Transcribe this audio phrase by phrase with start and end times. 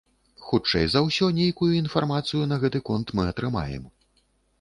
[0.45, 3.85] Хутчэй за ўсё, нейкую інфармацыю на гэты конт мы атрымаем.